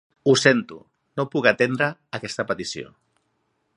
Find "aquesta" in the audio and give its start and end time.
2.19-2.47